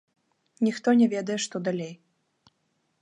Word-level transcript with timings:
Ніхто 0.67 0.89
не 1.01 1.07
ведае, 1.13 1.37
што 1.45 1.55
далей. 1.71 1.93